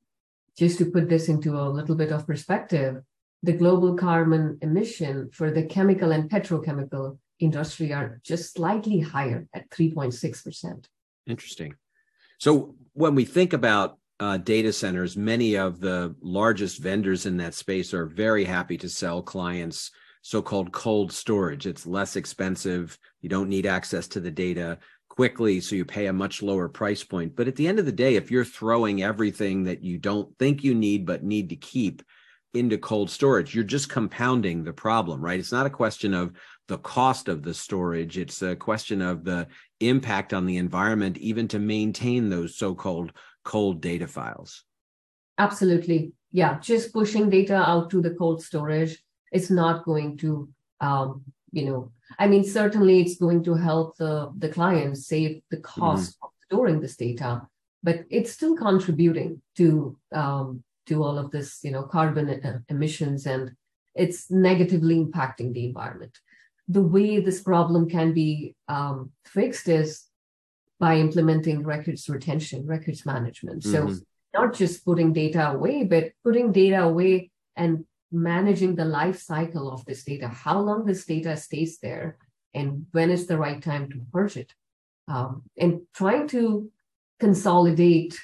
just 0.57 0.77
to 0.77 0.85
put 0.85 1.09
this 1.09 1.29
into 1.29 1.59
a 1.59 1.69
little 1.69 1.95
bit 1.95 2.11
of 2.11 2.27
perspective, 2.27 3.01
the 3.41 3.53
global 3.53 3.95
carbon 3.95 4.57
emission 4.61 5.29
for 5.33 5.51
the 5.51 5.63
chemical 5.63 6.11
and 6.11 6.29
petrochemical 6.29 7.17
industry 7.39 7.91
are 7.91 8.21
just 8.23 8.53
slightly 8.53 8.99
higher 8.99 9.47
at 9.53 9.69
3.6%. 9.69 10.85
Interesting. 11.27 11.75
So 12.39 12.75
when 12.93 13.15
we 13.15 13.25
think 13.25 13.53
about 13.53 13.97
uh, 14.19 14.37
data 14.37 14.71
centers, 14.71 15.17
many 15.17 15.55
of 15.55 15.79
the 15.79 16.15
largest 16.21 16.81
vendors 16.81 17.25
in 17.25 17.37
that 17.37 17.53
space 17.53 17.93
are 17.93 18.05
very 18.05 18.45
happy 18.45 18.77
to 18.77 18.89
sell 18.89 19.21
clients 19.21 19.91
so-called 20.21 20.71
cold 20.71 21.11
storage. 21.11 21.67
It's 21.67 21.85
less 21.85 22.15
expensive. 22.15 22.97
You 23.21 23.29
don't 23.29 23.49
need 23.49 23.65
access 23.65 24.07
to 24.09 24.21
the 24.21 24.31
data 24.31 24.79
quickly, 25.09 25.59
so 25.59 25.75
you 25.75 25.83
pay 25.83 26.05
a 26.05 26.13
much 26.13 26.41
lower 26.41 26.69
price 26.69 27.03
point. 27.03 27.35
But 27.35 27.47
at 27.47 27.55
the 27.55 27.67
end 27.67 27.77
of 27.77 27.85
the 27.85 27.91
day, 27.91 28.15
if 28.15 28.31
you're 28.31 28.45
throwing 28.45 29.03
everything 29.03 29.65
that 29.65 29.83
you 29.83 29.97
don't 29.97 30.35
think 30.39 30.63
you 30.63 30.73
need 30.73 31.05
but 31.05 31.23
need 31.23 31.49
to 31.49 31.57
keep 31.57 32.01
into 32.53 32.77
cold 32.77 33.09
storage, 33.09 33.53
you're 33.53 33.63
just 33.65 33.89
compounding 33.89 34.63
the 34.63 34.71
problem, 34.71 35.19
right? 35.19 35.39
It's 35.39 35.51
not 35.51 35.65
a 35.65 35.71
question 35.71 36.13
of 36.13 36.33
the 36.67 36.77
cost 36.77 37.27
of 37.27 37.43
the 37.43 37.53
storage, 37.53 38.17
it's 38.17 38.41
a 38.41 38.55
question 38.55 39.01
of 39.01 39.25
the 39.25 39.47
impact 39.89 40.33
on 40.33 40.45
the 40.45 40.57
environment, 40.57 41.17
even 41.17 41.47
to 41.49 41.59
maintain 41.59 42.29
those 42.29 42.55
so 42.55 42.75
called 42.75 43.13
cold 43.43 43.81
data 43.81 44.07
files. 44.07 44.63
Absolutely. 45.37 46.13
Yeah. 46.31 46.59
Just 46.59 46.93
pushing 46.93 47.29
data 47.29 47.55
out 47.55 47.89
to 47.91 48.01
the 48.01 48.11
cold 48.11 48.43
storage 48.43 49.03
is 49.31 49.49
not 49.49 49.85
going 49.85 50.17
to, 50.17 50.49
um, 50.81 51.23
you 51.51 51.65
know, 51.65 51.91
I 52.19 52.27
mean, 52.27 52.43
certainly 52.43 53.01
it's 53.01 53.17
going 53.17 53.43
to 53.43 53.55
help 53.55 53.97
the, 53.97 54.31
the 54.37 54.49
client 54.49 54.97
save 54.97 55.41
the 55.49 55.57
cost 55.57 56.15
mm-hmm. 56.15 56.25
of 56.25 56.31
storing 56.45 56.79
this 56.79 56.95
data, 56.95 57.41
but 57.81 58.05
it's 58.09 58.31
still 58.31 58.55
contributing 58.55 59.41
to 59.57 59.97
um, 60.11 60.63
to 60.85 61.03
all 61.03 61.17
of 61.17 61.31
this, 61.31 61.59
you 61.63 61.71
know, 61.71 61.83
carbon 61.83 62.63
emissions, 62.69 63.25
and 63.25 63.51
it's 63.95 64.29
negatively 64.29 64.97
impacting 64.97 65.53
the 65.53 65.65
environment. 65.65 66.17
The 66.67 66.81
way 66.81 67.19
this 67.19 67.41
problem 67.41 67.89
can 67.89 68.13
be 68.13 68.55
um, 68.67 69.11
fixed 69.25 69.67
is 69.67 70.05
by 70.79 70.97
implementing 70.97 71.63
records 71.63 72.09
retention, 72.09 72.65
records 72.65 73.05
management. 73.05 73.63
Mm-hmm. 73.63 73.93
So 73.93 73.99
not 74.33 74.53
just 74.53 74.83
putting 74.85 75.13
data 75.13 75.51
away, 75.51 75.83
but 75.83 76.11
putting 76.23 76.51
data 76.51 76.83
away 76.83 77.31
and 77.55 77.85
managing 78.11 78.75
the 78.75 78.85
life 78.85 79.21
cycle 79.21 79.71
of 79.71 79.85
this 79.85 80.03
data, 80.03 80.27
how 80.27 80.59
long 80.59 80.85
this 80.85 81.05
data 81.05 81.35
stays 81.37 81.79
there, 81.79 82.17
and 82.53 82.85
when 82.91 83.09
is 83.09 83.27
the 83.27 83.37
right 83.37 83.61
time 83.61 83.89
to 83.89 83.99
purge 84.11 84.37
it. 84.37 84.53
Um, 85.07 85.43
and 85.57 85.81
trying 85.93 86.27
to 86.29 86.71
consolidate 87.19 88.17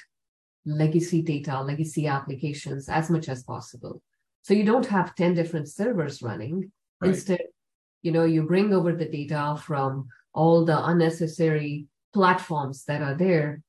legacy 0.64 1.22
data, 1.22 1.60
legacy 1.60 2.06
applications 2.06 2.88
as 2.88 3.10
much 3.10 3.28
as 3.28 3.42
possible. 3.42 4.02
So 4.42 4.54
you 4.54 4.64
don't 4.64 4.86
have 4.86 5.14
10 5.14 5.34
different 5.34 5.68
servers 5.68 6.22
running. 6.22 6.72
Right. 7.00 7.08
Instead, 7.08 7.40
you 8.02 8.12
know, 8.12 8.24
you 8.24 8.42
bring 8.44 8.72
over 8.72 8.92
the 8.92 9.06
data 9.06 9.60
from 9.62 10.08
all 10.32 10.64
the 10.64 10.86
unnecessary 10.86 11.86
platforms 12.12 12.84
that 12.84 13.02
are 13.02 13.14
there 13.14 13.62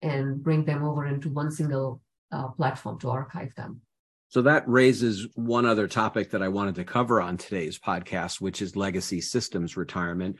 and 0.00 0.42
bring 0.42 0.64
them 0.64 0.84
over 0.84 1.06
into 1.06 1.28
one 1.30 1.50
single 1.50 2.00
uh, 2.30 2.48
platform 2.48 2.98
to 3.00 3.10
archive 3.10 3.54
them. 3.54 3.80
So 4.28 4.40
that 4.42 4.66
raises 4.66 5.28
one 5.34 5.66
other 5.66 5.86
topic 5.86 6.30
that 6.30 6.42
I 6.42 6.48
wanted 6.48 6.76
to 6.76 6.84
cover 6.84 7.20
on 7.20 7.36
today's 7.36 7.78
podcast, 7.78 8.40
which 8.40 8.62
is 8.62 8.74
legacy 8.74 9.20
systems 9.20 9.76
retirement. 9.76 10.36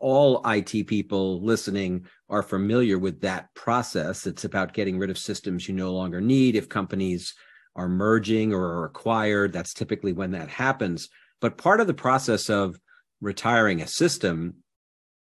All 0.00 0.40
IT 0.46 0.86
people 0.86 1.44
listening 1.44 2.06
are 2.30 2.42
familiar 2.42 2.98
with 2.98 3.20
that 3.20 3.52
process. 3.52 4.26
It's 4.26 4.46
about 4.46 4.72
getting 4.72 4.98
rid 4.98 5.10
of 5.10 5.18
systems 5.18 5.68
you 5.68 5.74
no 5.74 5.92
longer 5.92 6.22
need. 6.22 6.56
If 6.56 6.70
companies 6.70 7.34
are 7.76 7.88
merging 7.88 8.54
or 8.54 8.64
are 8.64 8.84
acquired, 8.86 9.52
that's 9.52 9.74
typically 9.74 10.14
when 10.14 10.30
that 10.30 10.48
happens. 10.48 11.10
But 11.42 11.58
part 11.58 11.80
of 11.80 11.86
the 11.86 11.92
process 11.92 12.48
of 12.48 12.80
retiring 13.24 13.80
a 13.80 13.86
system 13.86 14.56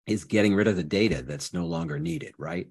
is 0.06 0.24
getting 0.24 0.54
rid 0.54 0.66
of 0.66 0.76
the 0.76 0.82
data 0.82 1.22
that's 1.22 1.52
no 1.52 1.66
longer 1.66 1.98
needed, 1.98 2.32
right? 2.38 2.66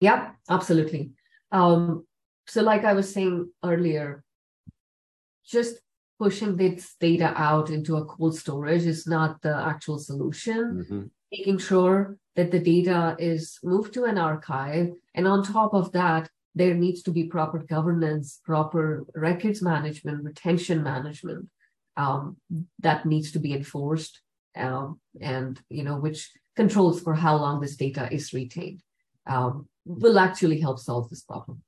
Yep, 0.00 0.36
absolutely. 0.50 1.10
Um, 1.50 2.06
so, 2.46 2.62
like 2.62 2.84
I 2.84 2.92
was 2.92 3.12
saying 3.12 3.50
earlier, 3.64 4.22
just 5.44 5.76
pushing 6.18 6.56
this 6.56 6.94
data 7.00 7.32
out 7.36 7.70
into 7.70 7.96
a 7.96 8.04
cold 8.04 8.36
storage 8.36 8.84
is 8.84 9.06
not 9.06 9.40
the 9.42 9.56
actual 9.56 9.98
solution. 9.98 10.84
Mm-hmm. 10.84 11.02
Making 11.32 11.58
sure 11.58 12.18
that 12.36 12.50
the 12.52 12.60
data 12.60 13.16
is 13.18 13.58
moved 13.64 13.94
to 13.94 14.04
an 14.04 14.16
archive. 14.16 14.92
And 15.14 15.26
on 15.26 15.42
top 15.42 15.74
of 15.74 15.90
that, 15.92 16.28
there 16.54 16.74
needs 16.74 17.02
to 17.02 17.10
be 17.10 17.24
proper 17.24 17.58
governance, 17.58 18.40
proper 18.44 19.04
records 19.14 19.60
management, 19.60 20.24
retention 20.24 20.82
management 20.82 21.48
um, 21.96 22.36
that 22.80 23.06
needs 23.06 23.32
to 23.32 23.38
be 23.38 23.54
enforced, 23.54 24.20
um, 24.56 25.00
and 25.20 25.60
you 25.68 25.82
know 25.82 25.96
which 25.96 26.30
controls 26.56 27.00
for 27.00 27.14
how 27.14 27.36
long 27.36 27.60
this 27.60 27.76
data 27.76 28.08
is 28.12 28.32
retained 28.32 28.82
um, 29.26 29.68
will 29.84 30.18
actually 30.18 30.60
help 30.60 30.78
solve 30.78 31.08
this 31.10 31.22
problem. 31.22 31.62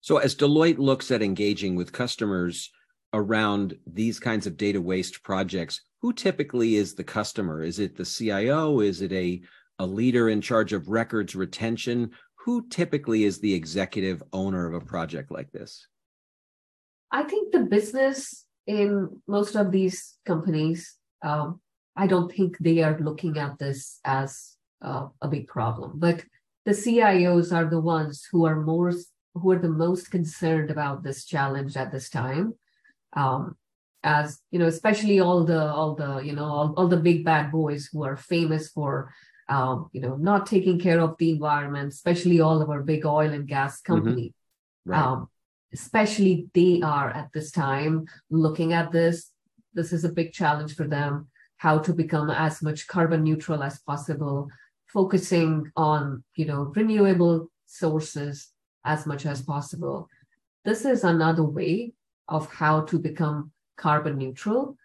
So, 0.00 0.18
as 0.18 0.34
Deloitte 0.34 0.78
looks 0.78 1.10
at 1.10 1.22
engaging 1.22 1.76
with 1.76 1.92
customers 1.92 2.70
around 3.12 3.76
these 3.86 4.18
kinds 4.18 4.46
of 4.46 4.56
data 4.56 4.80
waste 4.80 5.22
projects, 5.22 5.80
who 6.00 6.12
typically 6.12 6.76
is 6.76 6.94
the 6.94 7.04
customer? 7.04 7.62
Is 7.62 7.78
it 7.78 7.96
the 7.96 8.04
CIO? 8.04 8.80
Is 8.80 9.02
it 9.02 9.12
a, 9.12 9.42
a 9.78 9.86
leader 9.86 10.28
in 10.28 10.40
charge 10.40 10.72
of 10.72 10.88
records 10.88 11.36
retention? 11.36 12.10
Who 12.44 12.66
typically 12.68 13.24
is 13.24 13.38
the 13.38 13.54
executive 13.54 14.22
owner 14.32 14.66
of 14.66 14.74
a 14.74 14.84
project 14.84 15.30
like 15.30 15.52
this? 15.52 15.86
I 17.12 17.22
think 17.22 17.52
the 17.52 17.60
business 17.60 18.44
in 18.66 19.20
most 19.26 19.54
of 19.56 19.70
these 19.70 20.18
companies, 20.26 20.96
um, 21.22 21.60
I 21.96 22.06
don't 22.06 22.32
think 22.32 22.58
they 22.58 22.82
are 22.82 22.98
looking 22.98 23.38
at 23.38 23.58
this 23.58 24.00
as 24.04 24.56
uh, 24.80 25.08
a 25.20 25.28
big 25.28 25.46
problem. 25.46 25.92
But 25.96 26.24
the 26.64 26.72
CIOs 26.72 27.54
are 27.54 27.68
the 27.68 27.80
ones 27.80 28.26
who 28.30 28.44
are 28.44 28.60
more 28.60 28.92
who 29.34 29.50
are 29.50 29.58
the 29.58 29.68
most 29.68 30.10
concerned 30.10 30.70
about 30.70 31.02
this 31.02 31.24
challenge 31.24 31.76
at 31.76 31.90
this 31.90 32.10
time 32.10 32.54
um, 33.14 33.56
as 34.04 34.40
you 34.50 34.58
know 34.58 34.66
especially 34.66 35.20
all 35.20 35.44
the 35.44 35.60
all 35.60 35.94
the 35.94 36.18
you 36.18 36.32
know 36.32 36.44
all, 36.44 36.74
all 36.76 36.88
the 36.88 36.96
big 36.96 37.24
bad 37.24 37.50
boys 37.50 37.88
who 37.92 38.04
are 38.04 38.16
famous 38.16 38.68
for 38.68 39.12
um, 39.48 39.88
you 39.92 40.00
know 40.00 40.16
not 40.16 40.46
taking 40.46 40.78
care 40.78 41.00
of 41.00 41.16
the 41.18 41.30
environment 41.30 41.92
especially 41.92 42.40
all 42.40 42.60
of 42.62 42.70
our 42.70 42.82
big 42.82 43.06
oil 43.06 43.32
and 43.32 43.48
gas 43.48 43.80
company. 43.80 44.34
mm-hmm. 44.86 44.90
right. 44.90 45.02
um, 45.02 45.28
especially 45.72 46.48
they 46.54 46.80
are 46.82 47.10
at 47.10 47.28
this 47.32 47.50
time 47.50 48.06
looking 48.30 48.72
at 48.72 48.92
this 48.92 49.30
this 49.74 49.92
is 49.92 50.04
a 50.04 50.12
big 50.12 50.32
challenge 50.32 50.74
for 50.74 50.86
them 50.86 51.28
how 51.56 51.78
to 51.78 51.92
become 51.92 52.28
as 52.30 52.62
much 52.62 52.86
carbon 52.86 53.22
neutral 53.22 53.62
as 53.62 53.78
possible 53.80 54.48
focusing 54.92 55.70
on 55.76 56.22
you 56.36 56.44
know 56.44 56.72
renewable 56.76 57.50
sources 57.66 58.50
as 58.84 59.06
much 59.06 59.26
as 59.26 59.42
possible. 59.42 60.08
This 60.64 60.84
is 60.84 61.04
another 61.04 61.44
way 61.44 61.94
of 62.28 62.52
how 62.52 62.82
to 62.82 62.98
become 62.98 63.52
carbon 63.76 64.18
neutral. 64.18 64.76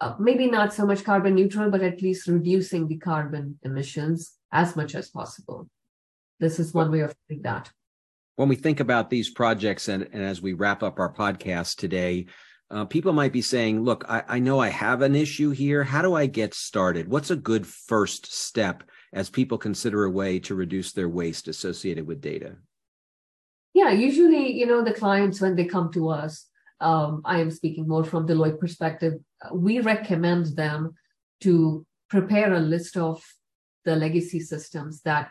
Uh, 0.00 0.14
maybe 0.18 0.50
not 0.50 0.74
so 0.74 0.84
much 0.84 1.04
carbon 1.04 1.34
neutral, 1.34 1.70
but 1.70 1.82
at 1.82 2.02
least 2.02 2.26
reducing 2.26 2.88
the 2.88 2.96
carbon 2.96 3.58
emissions 3.62 4.32
as 4.50 4.74
much 4.74 4.94
as 4.94 5.08
possible. 5.08 5.68
This 6.40 6.58
is 6.58 6.74
one 6.74 6.90
way 6.90 7.00
of 7.00 7.14
doing 7.28 7.42
that. 7.42 7.70
When 8.36 8.48
we 8.48 8.56
think 8.56 8.80
about 8.80 9.10
these 9.10 9.30
projects, 9.30 9.88
and, 9.88 10.08
and 10.12 10.22
as 10.22 10.40
we 10.40 10.54
wrap 10.54 10.82
up 10.82 10.98
our 10.98 11.12
podcast 11.12 11.76
today, 11.76 12.26
uh, 12.70 12.86
people 12.86 13.12
might 13.12 13.32
be 13.32 13.42
saying, 13.42 13.82
Look, 13.82 14.04
I, 14.08 14.22
I 14.26 14.38
know 14.38 14.58
I 14.58 14.70
have 14.70 15.02
an 15.02 15.14
issue 15.14 15.50
here. 15.50 15.84
How 15.84 16.00
do 16.00 16.14
I 16.14 16.26
get 16.26 16.54
started? 16.54 17.08
What's 17.08 17.30
a 17.30 17.36
good 17.36 17.66
first 17.66 18.32
step 18.32 18.84
as 19.12 19.28
people 19.28 19.58
consider 19.58 20.04
a 20.04 20.10
way 20.10 20.38
to 20.40 20.54
reduce 20.54 20.92
their 20.92 21.08
waste 21.08 21.48
associated 21.48 22.06
with 22.06 22.22
data? 22.22 22.56
Yeah, 23.74 23.90
usually, 23.90 24.52
you 24.52 24.66
know, 24.66 24.82
the 24.82 24.94
clients, 24.94 25.40
when 25.40 25.54
they 25.54 25.64
come 25.64 25.92
to 25.92 26.08
us, 26.08 26.46
um, 26.80 27.22
I 27.24 27.40
am 27.40 27.50
speaking 27.50 27.86
more 27.86 28.04
from 28.04 28.26
Deloitte 28.26 28.58
perspective, 28.58 29.14
we 29.52 29.80
recommend 29.80 30.56
them 30.56 30.94
to 31.40 31.86
prepare 32.08 32.52
a 32.52 32.60
list 32.60 32.96
of 32.96 33.22
the 33.84 33.96
legacy 33.96 34.40
systems 34.40 35.00
that, 35.02 35.30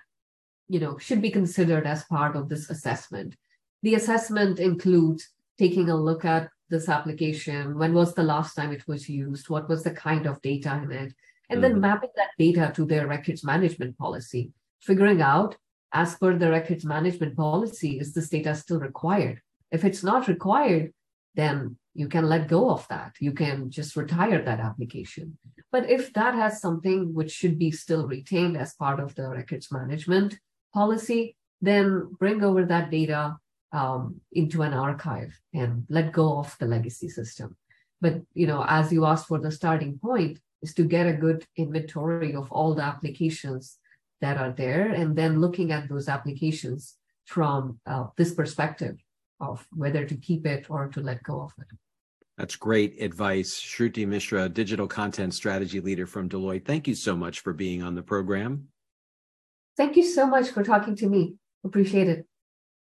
you 0.72 0.80
know, 0.80 0.98
should 0.98 1.22
be 1.22 1.30
considered 1.30 1.86
as 1.86 2.06
part 2.06 2.38
of 2.38 2.48
this 2.48 2.70
assessment. 2.70 3.36
The 3.84 3.96
assessment 3.96 4.58
includes 4.58 5.28
taking 5.60 5.90
a 5.90 5.96
look 5.96 6.24
at 6.24 6.50
this 6.70 6.88
application, 6.88 7.78
when 7.78 7.94
was 7.94 8.14
the 8.14 8.24
last 8.24 8.56
time 8.56 8.72
it 8.72 8.88
was 8.88 9.10
used, 9.10 9.50
what 9.50 9.68
was 9.68 9.84
the 9.84 9.92
kind 9.92 10.26
of 10.26 10.42
data 10.42 10.80
in 10.82 10.92
it, 10.94 11.14
and 11.50 11.62
then 11.62 11.76
mm. 11.76 11.82
mapping 11.82 12.12
that 12.16 12.30
data 12.40 12.72
to 12.74 12.86
their 12.86 13.06
records 13.06 13.44
management 13.44 13.98
policy, 13.98 14.54
figuring 14.80 15.22
out 15.22 15.58
as 15.92 16.16
per 16.16 16.38
the 16.38 16.50
records 16.50 16.86
management 16.86 17.36
policy, 17.36 18.00
is 18.00 18.14
this 18.14 18.30
data 18.30 18.56
still 18.56 18.80
required? 18.80 19.42
If 19.72 19.84
it's 19.84 20.04
not 20.04 20.30
required, 20.30 20.94
then 21.36 21.76
you 21.94 22.08
can 22.08 22.30
let 22.30 22.48
go 22.48 22.70
of 22.70 22.88
that. 22.88 23.16
You 23.20 23.34
can 23.34 23.70
just 23.70 23.98
retire 23.98 24.42
that 24.42 24.62
application. 24.62 25.38
But 25.70 25.90
if 25.90 26.14
that 26.14 26.34
has 26.36 26.62
something 26.62 27.14
which 27.14 27.32
should 27.32 27.60
be 27.60 27.72
still 27.72 28.08
retained 28.08 28.56
as 28.56 28.74
part 28.76 29.02
of 29.02 29.16
the 29.16 29.28
records 29.28 29.70
management 29.70 30.40
policy, 30.74 31.36
then 31.62 32.16
bring 32.20 32.44
over 32.44 32.66
that 32.66 32.90
data 32.90 33.38
um, 33.72 34.22
into 34.32 34.62
an 34.62 34.74
archive 34.74 35.40
and 35.54 35.86
let 35.90 36.12
go 36.12 36.40
of 36.40 36.56
the 36.60 36.66
legacy 36.66 37.10
system. 37.10 37.56
But 38.02 38.22
you 38.34 38.48
know, 38.48 38.66
as 38.68 38.92
you 38.92 39.06
asked 39.06 39.28
for 39.28 39.40
the 39.40 39.52
starting 39.52 40.00
point, 40.00 40.40
is 40.62 40.74
to 40.76 40.84
get 40.84 41.08
a 41.08 41.14
good 41.14 41.46
inventory 41.56 42.36
of 42.36 42.52
all 42.52 42.76
the 42.76 42.84
applications 42.84 43.78
that 44.22 44.38
are 44.38 44.52
there, 44.52 44.90
and 44.90 45.16
then 45.16 45.42
looking 45.42 45.72
at 45.72 45.90
those 45.90 46.08
applications 46.08 46.96
from 47.26 47.80
uh, 47.86 48.06
this 48.18 48.34
perspective 48.34 48.98
of 49.40 49.66
whether 49.76 50.06
to 50.06 50.16
keep 50.16 50.46
it 50.46 50.70
or 50.70 50.88
to 50.90 51.02
let 51.02 51.24
go 51.24 51.42
of 51.42 51.52
it. 51.60 51.68
That's 52.38 52.56
great 52.56 53.02
advice. 53.02 53.60
Shruti 53.60 54.08
Mishra, 54.08 54.48
digital 54.50 54.88
content 54.88 55.34
strategy 55.34 55.80
leader 55.80 56.06
from 56.06 56.30
Deloitte. 56.30 56.66
Thank 56.66 56.88
you 56.88 56.96
so 56.96 57.16
much 57.16 57.40
for 57.40 57.54
being 57.54 57.82
on 57.82 57.96
the 57.96 58.04
program. 58.04 58.68
Thank 59.78 59.96
you 59.96 60.04
so 60.04 60.28
much 60.28 60.50
for 60.50 60.64
talking 60.64 60.96
to 60.98 61.08
me. 61.08 61.36
Appreciate 61.64 62.08
it. 62.08 62.26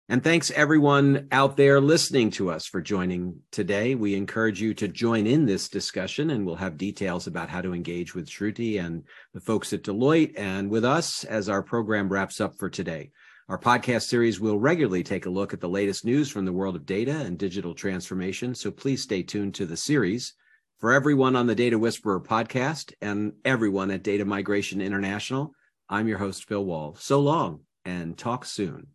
And 0.08 0.24
thanks 0.24 0.52
everyone 0.52 1.28
out 1.32 1.58
there 1.58 1.82
listening 1.82 2.30
to 2.32 2.52
us 2.52 2.68
for 2.68 2.80
joining 2.80 3.40
today. 3.52 3.96
We 3.96 4.14
encourage 4.14 4.62
you 4.62 4.76
to 4.76 4.88
join 4.88 5.26
in 5.26 5.48
this 5.48 5.68
discussion 5.68 6.30
and 6.30 6.46
we'll 6.46 6.58
have 6.58 6.78
details 6.78 7.26
about 7.26 7.50
how 7.50 7.62
to 7.62 7.74
engage 7.74 8.14
with 8.14 8.30
Shruti 8.30 8.80
and 8.80 9.04
the 9.34 9.40
folks 9.40 9.74
at 9.74 9.82
Deloitte 9.82 10.38
and 10.38 10.70
with 10.70 10.86
us 10.86 11.24
as 11.24 11.50
our 11.50 11.64
program 11.64 12.08
wraps 12.08 12.40
up 12.40 12.54
for 12.54 12.70
today. 12.70 13.10
Our 13.50 13.58
podcast 13.58 14.04
series 14.04 14.40
will 14.40 14.60
regularly 14.60 15.02
take 15.02 15.26
a 15.26 15.32
look 15.32 15.54
at 15.54 15.62
the 15.62 15.70
latest 15.70 16.06
news 16.06 16.30
from 16.30 16.46
the 16.46 16.54
world 16.54 16.76
of 16.76 16.86
data 16.86 17.22
and 17.22 17.36
digital 17.36 17.74
transformation. 17.74 18.54
So 18.54 18.70
please 18.70 19.02
stay 19.02 19.24
tuned 19.24 19.56
to 19.56 19.66
the 19.66 19.78
series. 19.78 20.36
For 20.80 20.92
everyone 20.92 21.36
on 21.36 21.48
the 21.48 21.56
Data 21.56 21.80
Whisperer 21.80 22.22
podcast 22.22 22.94
and 23.02 23.34
everyone 23.44 23.90
at 23.90 24.04
Data 24.04 24.26
Migration 24.26 24.82
International, 24.82 25.54
I'm 25.90 26.08
your 26.08 26.18
host, 26.18 26.48
Bill 26.48 26.66
Wohl. 26.66 26.96
So 27.00 27.20
long 27.20 27.62
and 27.84 28.18
talk 28.18 28.46
soon. 28.46 28.88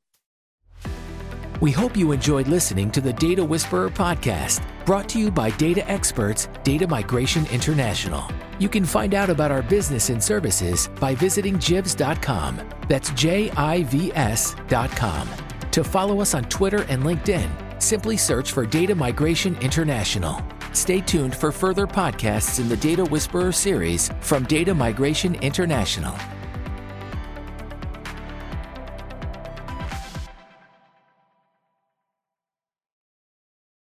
We 1.60 1.70
hope 1.70 1.94
you 1.94 2.12
enjoyed 2.12 2.48
listening 2.48 2.90
to 2.92 3.02
the 3.02 3.12
Data 3.12 3.44
Whisperer 3.44 3.90
podcast, 3.90 4.64
brought 4.86 5.10
to 5.10 5.18
you 5.18 5.30
by 5.30 5.50
data 5.50 5.88
experts 5.90 6.48
Data 6.64 6.86
Migration 6.86 7.46
International. 7.52 8.24
You 8.58 8.70
can 8.70 8.84
find 8.84 9.14
out 9.14 9.28
about 9.28 9.50
our 9.50 9.60
business 9.62 10.08
and 10.08 10.22
services 10.22 10.88
by 10.98 11.14
visiting 11.14 11.56
jivs.com. 11.56 12.62
That's 12.88 13.10
J 13.10 13.50
I 13.50 13.82
V 13.84 14.10
S.com. 14.14 15.28
To 15.70 15.84
follow 15.84 16.20
us 16.20 16.34
on 16.34 16.44
Twitter 16.44 16.84
and 16.88 17.02
LinkedIn, 17.02 17.82
simply 17.82 18.16
search 18.16 18.52
for 18.52 18.64
Data 18.64 18.94
Migration 18.94 19.54
International. 19.60 20.40
Stay 20.72 21.00
tuned 21.00 21.34
for 21.34 21.52
further 21.52 21.86
podcasts 21.86 22.58
in 22.58 22.70
the 22.70 22.76
Data 22.76 23.04
Whisperer 23.04 23.52
series 23.52 24.10
from 24.20 24.44
Data 24.44 24.74
Migration 24.74 25.34
International. 25.36 26.16